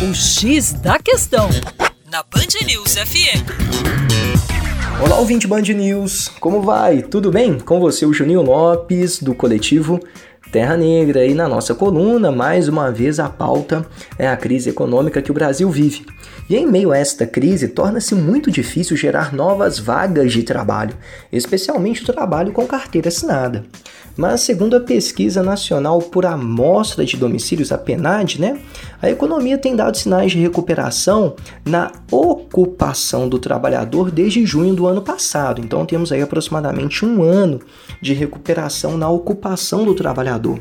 O 0.00 0.14
X 0.14 0.74
da 0.74 0.96
Questão, 1.00 1.48
na 2.08 2.22
Band 2.22 2.64
News 2.64 2.94
FM. 2.94 3.42
Olá, 5.02 5.18
ouvinte 5.18 5.48
Band 5.48 5.62
News, 5.62 6.28
como 6.38 6.62
vai? 6.62 7.02
Tudo 7.02 7.32
bem? 7.32 7.58
Com 7.58 7.80
você, 7.80 8.06
o 8.06 8.12
Juninho 8.12 8.40
Lopes, 8.42 9.20
do 9.20 9.34
coletivo 9.34 9.98
Terra 10.52 10.76
Negra. 10.76 11.26
E 11.26 11.34
na 11.34 11.48
nossa 11.48 11.74
coluna, 11.74 12.30
mais 12.30 12.68
uma 12.68 12.92
vez, 12.92 13.18
a 13.18 13.28
pauta 13.28 13.84
é 14.16 14.28
a 14.28 14.36
crise 14.36 14.70
econômica 14.70 15.20
que 15.20 15.32
o 15.32 15.34
Brasil 15.34 15.68
vive. 15.68 16.06
E 16.48 16.56
em 16.56 16.64
meio 16.64 16.92
a 16.92 16.98
esta 16.98 17.26
crise, 17.26 17.66
torna-se 17.66 18.14
muito 18.14 18.52
difícil 18.52 18.96
gerar 18.96 19.34
novas 19.34 19.80
vagas 19.80 20.32
de 20.32 20.44
trabalho, 20.44 20.96
especialmente 21.32 22.02
o 22.02 22.06
trabalho 22.06 22.52
com 22.52 22.64
carteira 22.68 23.08
assinada. 23.08 23.64
Mas, 24.18 24.40
segundo 24.40 24.74
a 24.74 24.80
Pesquisa 24.80 25.44
Nacional 25.44 26.00
por 26.00 26.26
Amostra 26.26 27.04
de 27.04 27.16
Domicílios, 27.16 27.70
a 27.70 27.78
PNAD, 27.78 28.40
né, 28.40 28.58
a 29.00 29.08
economia 29.08 29.56
tem 29.56 29.76
dado 29.76 29.96
sinais 29.96 30.32
de 30.32 30.40
recuperação 30.40 31.36
na 31.64 31.92
ocupação 32.10 33.28
do 33.28 33.38
trabalhador 33.38 34.10
desde 34.10 34.44
junho 34.44 34.74
do 34.74 34.88
ano 34.88 35.02
passado. 35.02 35.60
Então, 35.64 35.86
temos 35.86 36.10
aí 36.10 36.20
aproximadamente 36.20 37.04
um 37.04 37.22
ano 37.22 37.60
de 38.02 38.12
recuperação 38.12 38.98
na 38.98 39.08
ocupação 39.08 39.84
do 39.84 39.94
trabalhador. 39.94 40.58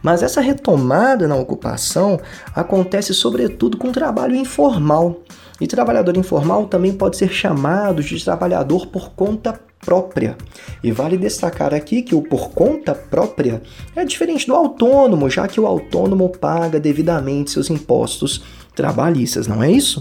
Mas 0.00 0.22
essa 0.22 0.40
retomada 0.40 1.26
na 1.26 1.34
ocupação 1.34 2.20
acontece 2.54 3.12
sobretudo 3.12 3.76
com 3.76 3.90
trabalho 3.90 4.36
informal. 4.36 5.20
E 5.60 5.66
trabalhador 5.66 6.16
informal 6.16 6.66
também 6.66 6.92
pode 6.92 7.16
ser 7.16 7.32
chamado 7.32 8.04
de 8.04 8.24
trabalhador 8.24 8.86
por 8.86 9.10
conta 9.10 9.60
própria. 9.80 10.36
E 10.82 10.92
vale 10.92 11.16
destacar 11.16 11.74
aqui 11.74 12.02
que 12.02 12.14
o 12.14 12.22
por 12.22 12.50
conta 12.50 12.94
própria 12.94 13.62
é 13.96 14.04
diferente 14.04 14.46
do 14.46 14.54
autônomo, 14.54 15.28
já 15.28 15.48
que 15.48 15.60
o 15.60 15.66
autônomo 15.66 16.28
paga 16.28 16.78
devidamente 16.78 17.50
seus 17.50 17.70
impostos 17.70 18.42
trabalhistas, 18.74 19.46
não 19.46 19.62
é 19.62 19.70
isso? 19.70 20.00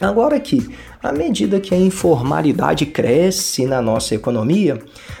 Agora 0.00 0.36
aqui, 0.36 0.68
à 1.04 1.12
medida 1.12 1.60
que 1.60 1.74
a 1.74 1.78
informalidade 1.78 2.86
cresce 2.86 3.66
na 3.66 3.82
nossa 3.82 4.14
economia, 4.14 4.78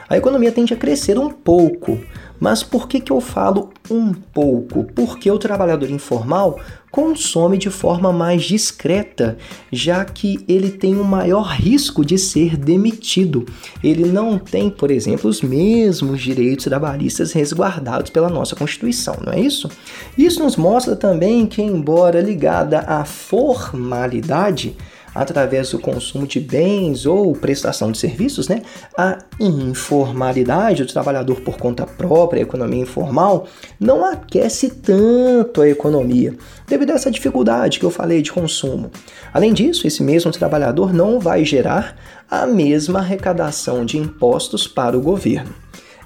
a 0.08 0.16
economia 0.16 0.50
tende 0.50 0.72
a 0.72 0.76
crescer 0.78 1.18
um 1.18 1.28
pouco. 1.28 2.00
Mas 2.40 2.62
por 2.62 2.88
que, 2.88 3.00
que 3.00 3.12
eu 3.12 3.20
falo 3.20 3.70
um 3.90 4.14
pouco? 4.14 4.84
Porque 4.84 5.30
o 5.30 5.38
trabalhador 5.38 5.90
informal 5.90 6.58
consome 6.90 7.58
de 7.58 7.68
forma 7.68 8.10
mais 8.12 8.44
discreta, 8.44 9.36
já 9.70 10.02
que 10.06 10.42
ele 10.48 10.70
tem 10.70 10.96
um 10.96 11.04
maior 11.04 11.48
risco 11.48 12.02
de 12.02 12.16
ser 12.16 12.56
demitido. 12.56 13.44
Ele 13.82 14.06
não 14.06 14.38
tem, 14.38 14.70
por 14.70 14.90
exemplo, 14.90 15.28
os 15.28 15.42
mesmos 15.42 16.22
direitos 16.22 16.64
trabalhistas 16.64 17.32
resguardados 17.32 18.10
pela 18.10 18.30
nossa 18.30 18.56
Constituição, 18.56 19.18
não 19.22 19.34
é 19.34 19.40
isso? 19.40 19.68
Isso 20.16 20.42
nos 20.42 20.56
mostra 20.56 20.96
também 20.96 21.46
que, 21.46 21.60
embora 21.60 22.22
ligada 22.22 22.80
à 22.80 23.04
formalidade, 23.04 24.74
através 25.14 25.70
do 25.70 25.78
consumo 25.78 26.26
de 26.26 26.40
bens 26.40 27.06
ou 27.06 27.32
prestação 27.34 27.92
de 27.92 27.98
serviços, 27.98 28.48
né? 28.48 28.62
A 28.98 29.18
informalidade, 29.38 30.82
o 30.82 30.86
trabalhador 30.86 31.40
por 31.40 31.56
conta 31.56 31.86
própria, 31.86 32.40
a 32.40 32.42
economia 32.42 32.82
informal, 32.82 33.46
não 33.78 34.04
aquece 34.04 34.70
tanto 34.70 35.62
a 35.62 35.68
economia, 35.68 36.34
devido 36.66 36.90
a 36.90 36.94
essa 36.94 37.10
dificuldade 37.10 37.78
que 37.78 37.84
eu 37.84 37.90
falei 37.90 38.22
de 38.22 38.32
consumo. 38.32 38.90
Além 39.32 39.52
disso, 39.52 39.86
esse 39.86 40.02
mesmo 40.02 40.32
trabalhador 40.32 40.92
não 40.92 41.20
vai 41.20 41.44
gerar 41.44 41.94
a 42.30 42.46
mesma 42.46 43.00
arrecadação 43.00 43.84
de 43.84 43.98
impostos 43.98 44.66
para 44.66 44.96
o 44.96 45.00
governo. 45.00 45.52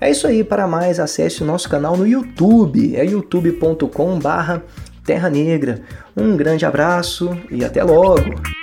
É 0.00 0.10
isso 0.10 0.26
aí, 0.26 0.42
para 0.44 0.66
mais 0.68 1.00
acesse 1.00 1.42
o 1.42 1.46
nosso 1.46 1.68
canal 1.68 1.96
no 1.96 2.06
YouTube, 2.06 2.94
é 2.94 3.04
youtube.com/terra 3.04 5.30
negra. 5.30 5.82
Um 6.16 6.36
grande 6.36 6.64
abraço 6.64 7.36
e 7.50 7.64
até 7.64 7.82
logo! 7.82 8.57